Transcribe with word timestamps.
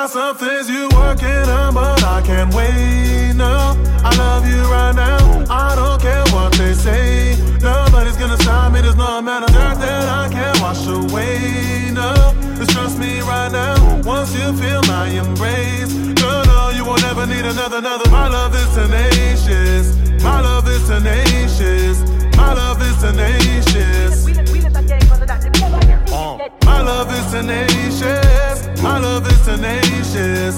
got 0.00 0.10
some 0.10 0.36
things 0.36 0.70
you 0.70 0.88
working 0.96 1.46
on, 1.60 1.74
but 1.74 2.02
I 2.02 2.22
can't 2.22 2.54
wait. 2.54 3.34
No, 3.34 3.76
I 4.02 4.10
love 4.16 4.48
you 4.48 4.62
right 4.72 4.94
now. 4.94 5.44
I 5.50 5.74
don't 5.76 6.00
care 6.00 6.24
what 6.32 6.54
they 6.54 6.72
say. 6.72 7.36
Nobody's 7.60 8.16
gonna 8.16 8.38
stop 8.38 8.72
me. 8.72 8.80
There's 8.80 8.96
no 8.96 9.18
amount 9.18 9.44
of 9.44 9.50
dirt 9.52 9.76
that 9.84 10.08
I 10.08 10.32
can't 10.32 10.58
wash 10.62 10.86
away. 10.86 11.90
No, 11.92 12.14
just 12.56 12.70
trust 12.70 12.98
me 12.98 13.20
right 13.20 13.52
now. 13.52 13.76
Once 14.02 14.32
you 14.32 14.46
feel 14.56 14.80
my 14.84 15.06
embrace, 15.08 15.92
no, 16.22 16.44
no, 16.44 16.70
you 16.74 16.82
won't 16.82 17.04
ever 17.04 17.26
need 17.26 17.44
another, 17.44 17.78
another. 17.78 18.08
My 18.08 18.28
love 18.28 18.54
is 18.54 18.70
tenacious. 18.74 19.86
My 20.22 20.40
love 20.40 20.66
is 20.66 20.82
tenacious. 20.88 21.29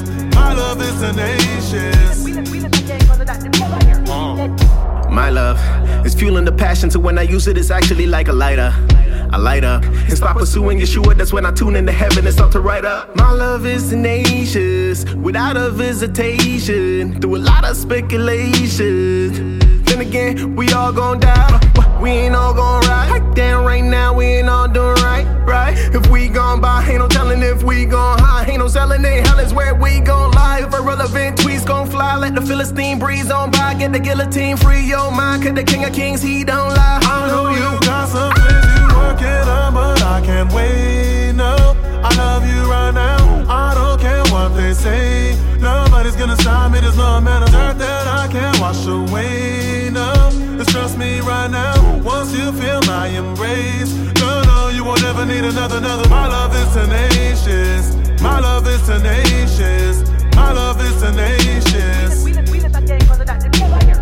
Tenacious. 0.00 0.34
My 0.34 0.54
love 0.54 0.80
is 0.80 1.00
tenacious. 1.00 2.26
Uh. 4.08 4.48
My 5.10 5.28
love 5.28 5.58
is 6.06 6.14
fueling 6.14 6.44
the 6.44 6.52
passion 6.52 6.88
to 6.90 7.00
when 7.00 7.18
I 7.18 7.22
use 7.22 7.46
it, 7.46 7.58
it's 7.58 7.70
actually 7.70 8.06
like 8.06 8.28
a 8.28 8.32
lighter. 8.32 8.72
I 9.30 9.38
light 9.38 9.64
up 9.64 9.82
and 9.84 10.16
stop 10.16 10.36
pursuing 10.36 10.78
Yeshua. 10.78 11.16
That's 11.16 11.32
when 11.32 11.46
I 11.46 11.52
tune 11.52 11.76
into 11.76 11.92
heaven 11.92 12.26
and 12.26 12.34
start 12.34 12.52
to 12.52 12.60
write 12.60 12.84
up. 12.84 13.14
My 13.16 13.32
love 13.32 13.64
is 13.66 13.88
tenacious 13.88 15.04
without 15.14 15.56
a 15.56 15.70
visitation 15.70 17.20
through 17.20 17.36
a 17.36 17.38
lot 17.38 17.64
of 17.64 17.76
speculation. 17.76 19.58
Then 19.84 20.00
again, 20.00 20.56
we 20.56 20.72
all 20.72 20.92
gon' 20.92 21.20
die. 21.20 21.60
We 22.00 22.10
ain't 22.10 22.34
all 22.34 22.52
gon' 22.54 22.82
ride. 22.82 23.34
Damn, 23.34 23.64
right 23.64 23.84
now 23.84 24.12
we 24.12 24.24
ain't 24.26 24.48
all 24.48 24.68
doing 24.68 24.96
right, 24.96 25.26
right? 25.46 25.76
If 25.94 26.10
we 26.10 26.28
gon' 26.28 26.60
buy, 26.60 26.84
ain't 26.86 26.98
no 26.98 27.08
telling 27.08 27.42
if 27.42 27.62
we 27.62 27.84
gon' 27.84 28.11
hide. 28.11 28.11
Ain't 28.11 28.11
no 28.62 28.68
selling 28.68 29.04
it. 29.04 29.26
Hell 29.26 29.40
is 29.40 29.52
where 29.52 29.74
we 29.74 29.98
gon' 30.00 30.30
lie. 30.30 30.60
If 30.60 30.72
irrelevant 30.72 31.36
tweets 31.38 31.66
gon' 31.66 31.90
fly, 31.90 32.16
let 32.16 32.34
the 32.34 32.40
Philistine 32.40 32.98
breeze 32.98 33.30
on 33.30 33.50
by. 33.50 33.74
Get 33.74 33.92
the 33.92 33.98
guillotine 33.98 34.56
free 34.56 34.84
your 34.84 35.10
mind. 35.10 35.42
Cause 35.42 35.54
the 35.54 35.64
King 35.64 35.84
of 35.84 35.92
Kings, 35.92 36.22
he 36.22 36.44
don't 36.44 36.68
lie. 36.68 37.00
I 37.02 37.26
know 37.30 37.50
you 37.50 37.68
got 37.80 38.08
some 38.08 38.32
things 38.38 38.66
you 38.74 38.86
working 39.00 39.48
on, 39.58 39.74
but 39.74 40.00
I 40.02 40.20
can't 40.24 40.52
wait. 40.52 41.32
No, 41.32 41.54
I 42.06 42.10
love 42.16 42.44
you 42.46 42.60
right 42.70 42.92
now. 42.92 43.20
I 43.48 43.74
don't 43.74 44.00
care 44.00 44.22
what 44.32 44.50
they 44.50 44.74
say. 44.74 45.36
Nobody's 45.58 46.14
gonna 46.14 46.36
stop 46.36 46.70
me. 46.70 46.78
There's 46.80 46.96
no 46.96 47.18
amount 47.18 47.44
of 47.44 47.50
dirt 47.50 47.78
that 47.78 48.06
I 48.06 48.28
can't 48.30 48.60
wash 48.60 48.86
away. 48.86 49.90
No, 49.90 50.12
just 50.58 50.70
trust 50.70 50.96
me 50.96 51.20
right 51.20 51.50
now. 51.50 51.74
Once 52.02 52.32
you 52.32 52.52
feel 52.52 52.80
my 52.86 53.08
embrace, 53.08 53.92
no, 54.20 54.42
no, 54.42 54.68
you 54.68 54.84
won't 54.84 55.02
ever 55.02 55.26
need 55.26 55.44
another, 55.44 55.78
another. 55.78 56.08
My 56.08 56.28
love 56.28 56.54
is 56.54 56.68
tenacious. 56.74 58.01
My 58.22 58.38
love 58.38 58.68
is 58.68 58.80
tenacious. 58.86 60.08
My 60.36 60.52
love 60.52 60.80
is 60.80 61.00
tenacious. 61.02 62.24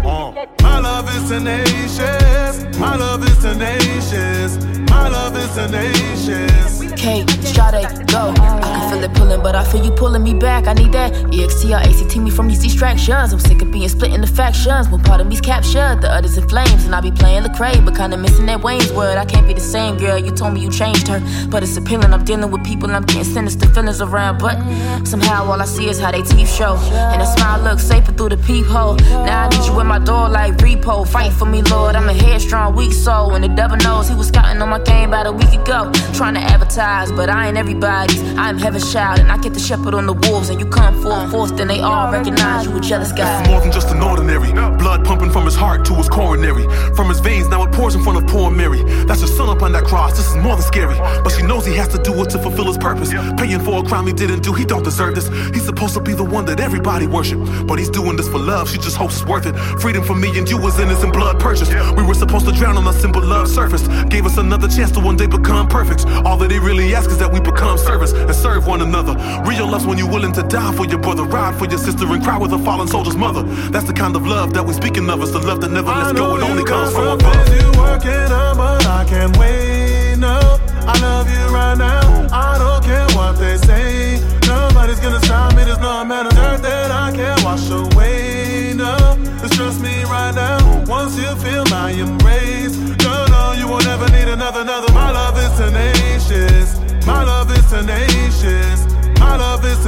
Uh, 0.05 0.47
my 0.63 0.79
love 0.79 1.09
is 1.17 1.29
tenacious. 1.29 2.79
My 2.79 2.97
love 2.97 3.23
is 3.25 3.39
tenacious. 3.39 4.59
My 4.91 5.09
love 5.09 5.37
is 5.37 5.55
tenacious. 5.55 6.81
K, 7.01 7.25
Strade, 7.25 8.07
go. 8.13 8.60
I 9.01 9.03
feel 9.03 9.13
it 9.13 9.17
pulling, 9.17 9.43
but 9.43 9.55
I 9.55 9.65
feel 9.65 9.83
you 9.83 9.93
pulling 9.93 10.23
me 10.23 10.35
back. 10.35 10.67
I 10.67 10.75
need 10.75 10.93
that 10.93 11.13
EXT 11.33 11.73
ACT 11.73 12.17
me 12.19 12.31
from 12.31 12.49
these 12.49 12.59
distractions. 12.59 13.33
I'm 13.33 13.39
sick 13.39 13.63
of 13.63 13.73
being 13.73 13.89
split 13.89 14.13
into 14.13 14.27
factions. 14.27 14.91
One 14.91 15.03
part 15.03 15.23
of 15.23 15.27
me's 15.27 15.41
captured, 15.41 16.03
the 16.03 16.11
other's 16.11 16.37
in 16.37 16.47
flames. 16.47 16.85
And 16.85 16.95
I 16.95 17.01
be 17.01 17.11
playing 17.11 17.45
Lecrae, 17.45 17.83
but 17.83 17.97
kinda 17.97 18.19
missing 18.19 18.45
that 18.47 18.61
Wayne's 18.61 18.93
word. 18.93 19.17
I 19.17 19.25
can't 19.25 19.47
be 19.47 19.55
the 19.55 19.61
same 19.61 19.97
girl. 19.97 20.19
You 20.19 20.33
told 20.33 20.53
me 20.53 20.61
you 20.61 20.71
changed 20.71 21.09
her, 21.09 21.23
but 21.49 21.63
it's 21.63 21.79
appealing. 21.79 22.13
I'm 22.13 22.25
dealing 22.27 22.51
with 22.51 22.63
people, 22.63 22.91
I'm 22.91 23.05
getting 23.05 23.25
sinister 23.25 23.67
feelings 23.71 24.03
around. 24.03 24.39
But 24.39 24.59
somehow 25.07 25.51
all 25.51 25.63
I 25.63 25.65
see 25.65 25.89
is 25.89 25.99
how 25.99 26.11
they 26.11 26.21
teeth 26.21 26.53
show. 26.53 26.77
And 27.13 27.23
a 27.23 27.27
smile 27.27 27.63
looks 27.63 27.85
safer 27.85 28.13
through 28.13 28.31
the 28.31 28.37
peephole. 28.37 28.97
Now 28.97 29.47
I 29.47 29.49
need 29.49 29.65
you 29.65 29.81
in 29.81 29.87
my 29.87 29.99
door 29.99 30.29
like 30.29 30.59
repo. 30.59 31.09
Fight 31.09 31.33
for 31.33 31.47
me, 31.47 31.63
Lord. 31.63 31.97
I'm 31.97 32.09
a 32.11 32.13
headstrong, 32.13 32.77
weak 32.77 32.93
soul. 32.93 33.35
And 33.35 33.43
the 33.43 33.49
devil 33.49 33.79
knows 33.79 34.09
he 34.11 34.15
was 34.15 34.29
scouting 34.29 34.61
on 34.61 34.69
my 34.69 34.81
game 34.81 35.09
about 35.09 35.27
a 35.27 35.33
week 35.33 35.55
ago. 35.55 35.91
Trying 36.13 36.35
to 36.35 36.41
advertise, 36.41 37.11
but 37.13 37.31
I 37.31 37.49
ain't 37.49 37.57
everybody's. 37.57 38.21
I'm 38.37 38.59
heaven's 38.59 38.90
child, 38.91 39.21
and 39.21 39.31
I 39.31 39.39
get 39.39 39.55
the 39.55 39.61
shepherd 39.61 39.95
on 39.95 40.07
the 40.07 40.13
wolves. 40.13 40.49
And 40.51 40.59
you 40.61 40.67
come 40.67 41.01
full 41.03 41.29
force, 41.29 41.53
then 41.53 41.69
they 41.69 41.81
all 41.81 42.11
recognize 42.11 42.67
you 42.67 42.77
a 42.77 42.81
jealous 42.81 43.13
guy. 43.13 43.47
More 43.49 43.61
than 43.61 43.73
just 43.73 43.89
an 43.91 44.03
ordinary. 44.03 44.53
Blood 44.79 45.05
pumping 45.05 45.31
from 45.31 45.45
his 45.45 45.55
heart 45.55 45.85
to 45.87 45.95
his 45.95 46.09
coronary. 46.09 46.65
From 46.95 47.09
his 47.09 47.21
veins, 47.21 47.49
now 47.49 47.63
it 47.63 47.73
pours 47.73 47.95
in 47.95 48.03
front 48.03 48.19
of 48.19 48.27
poor 48.27 48.51
Mary. 48.51 48.83
That's 49.05 49.21
his 49.21 49.35
son 49.37 49.49
up 49.49 49.63
on 49.63 49.73
that 49.73 49.85
cross. 49.85 50.17
This 50.17 50.29
is 50.29 50.37
more 50.37 50.57
than 50.57 50.65
scary. 50.65 50.97
But 51.23 51.31
she 51.31 51.43
knows 51.43 51.65
he 51.65 51.75
has 51.77 51.89
to 51.89 51.99
do 51.99 52.13
it 52.23 52.31
to 52.31 52.39
fulfill 52.39 52.67
his 52.67 52.79
purpose. 52.79 53.11
Paying 53.39 53.61
for 53.61 53.79
a 53.81 53.83
crime 53.83 54.07
he 54.07 54.13
didn't 54.13 54.43
do, 54.43 54.53
he 54.53 54.65
don't 54.65 54.83
deserve 54.85 55.15
this. 55.15 55.29
He's 55.55 55.65
supposed 55.65 55.95
to 55.95 56.01
be 56.01 56.13
the 56.13 56.25
one 56.25 56.45
that 56.47 56.61
everybody 56.61 57.07
worship. 57.07 57.41
But 57.67 57.79
he's 57.79 57.91
doing 57.91 58.17
this 58.17 58.29
for 58.29 58.39
love, 58.39 58.71
she 58.71 58.79
just 58.79 58.97
hopes 58.97 59.21
it's 59.21 59.27
worth 59.27 59.47
it. 59.47 59.57
Freedom 59.81 60.03
for 60.03 60.15
me 60.15 60.37
and 60.39 60.49
you 60.49 60.59
was 60.59 60.79
innocent 60.81 61.13
blood 61.13 61.39
purchased. 61.39 61.73
We 61.97 62.03
were 62.03 62.15
supposed 62.15 62.47
to 62.47 62.53
drown 62.53 62.77
on 62.77 62.87
a 62.87 62.93
simple 62.93 63.23
love 63.23 63.49
surface. 63.49 63.87
Gave 64.09 64.27
us 64.27 64.39
another 64.39 64.69
chance 64.69 64.91
to 64.93 65.01
one 65.01 65.17
day 65.17 65.27
become 65.27 65.69
perfect. 65.69 66.07
All 66.25 66.37
that 66.39 66.51
he 66.51 66.59
really 66.59 66.95
asks 66.95 67.13
is 67.13 67.19
that 67.19 67.33
we 67.33 67.41
become 67.41 67.79
servants 67.79 68.13
and 68.13 68.35
serve 68.35 68.67
one 68.67 68.80
another. 68.81 69.15
Real 69.49 69.67
love's 69.67 69.87
when 69.87 69.99
you're 69.99 70.11
willing 70.11 70.33
to 70.33 70.43
die 70.43 70.73
for 70.75 70.87
your 70.87 70.99
brother, 70.99 71.25
ride 71.25 71.59
for 71.59 71.67
your 71.67 71.79
sister, 71.79 72.07
and 72.07 72.23
cry 72.23 72.39
with 72.39 72.53
a 72.53 72.59
fallen 72.59 72.89
soldier's 72.89 73.17
mother. 73.17 73.43
That's 73.71 73.87
the 73.87 73.93
kind 73.93 74.17
of 74.17 74.27
love 74.27 74.53
that 74.55 74.65
we're 74.65 74.75
speaking 74.75 75.09
of. 75.11 75.21
It's 75.23 75.33
the 75.33 75.39
love 75.39 75.61
that 75.63 75.71
never 75.71 75.91
lets 75.91 76.13
go. 76.13 76.37
It 76.37 76.43
only 76.43 76.65
comes 76.65 76.93
from 76.93 77.09
above. 77.09 77.49
You 77.49 77.71
working 77.79 78.33
on, 78.33 78.57
but 78.57 78.87
I 78.87 79.05
can't 79.09 79.37
wait. 79.37 80.17
No, 80.17 80.59
I 80.87 80.99
love 81.01 81.29
you 81.31 81.55
right 81.55 81.77
now. 81.77 82.29
I 82.33 82.59
don't 82.59 82.83
care 82.85 83.07
what 83.17 83.39
they 83.39 83.57
say. 83.59 84.21
Nobody's 84.47 85.01
gonna 85.01 85.21
stop 85.21 85.55
me. 85.57 85.65
There's 85.65 85.79
no 85.79 86.03
amount 86.03 86.29
of 86.29 86.35
dirt 86.35 86.63
that 86.63 86.91
I 86.91 87.13
can't 87.13 87.43
wash 87.45 87.71
away. 87.71 88.75
No, 88.75 88.97
just 89.41 89.55
trust 89.55 89.81
me 89.81 90.05
right 90.05 90.35
now. 90.35 90.59
Once 90.87 91.17
you 91.17 91.35
feel 91.37 91.65
my 91.67 91.91
embrace, 91.91 92.40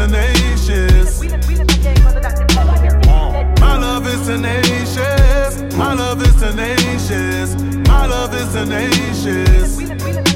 tenacious. 0.07 1.21
My 3.61 3.77
love 3.79 4.07
is 4.07 4.27
tenacious. 4.27 5.77
My 5.77 5.95
love 5.95 6.23
is 6.23 6.35
tenacious. 6.41 7.55
My 7.87 8.07
love 8.07 8.35
is 8.35 8.53
tenacious. 8.53 10.32